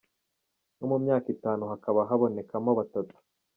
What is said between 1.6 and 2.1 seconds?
hakaba